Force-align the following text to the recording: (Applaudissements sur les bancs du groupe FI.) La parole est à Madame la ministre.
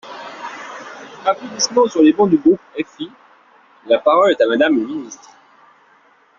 (Applaudissements 1.27 1.87
sur 1.89 2.01
les 2.01 2.11
bancs 2.11 2.31
du 2.31 2.37
groupe 2.37 2.59
FI.) 2.75 3.11
La 3.85 3.99
parole 3.99 4.31
est 4.31 4.41
à 4.41 4.47
Madame 4.47 4.79
la 4.79 4.85
ministre. 4.87 5.29